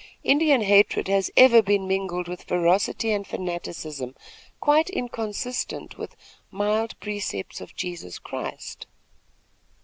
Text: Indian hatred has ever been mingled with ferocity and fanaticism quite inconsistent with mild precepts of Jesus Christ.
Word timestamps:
Indian 0.23 0.61
hatred 0.61 1.07
has 1.09 1.29
ever 1.37 1.61
been 1.61 1.87
mingled 1.87 2.27
with 2.27 2.45
ferocity 2.45 3.11
and 3.11 3.27
fanaticism 3.27 4.15
quite 4.59 4.89
inconsistent 4.89 5.99
with 5.99 6.15
mild 6.49 6.99
precepts 6.99 7.61
of 7.61 7.75
Jesus 7.75 8.17
Christ. 8.17 8.87